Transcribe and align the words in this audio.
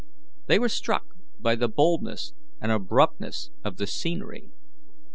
They 0.47 0.57
were 0.57 0.67
struck 0.67 1.15
by 1.39 1.53
the 1.55 1.67
boldness 1.67 2.33
and 2.59 2.71
abruptness 2.71 3.51
of 3.63 3.77
the 3.77 3.85
scenery. 3.85 4.49